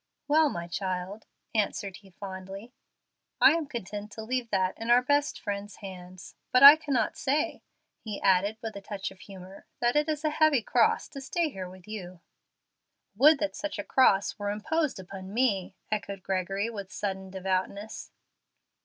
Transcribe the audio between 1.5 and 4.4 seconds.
answered he, fondly. "I am content to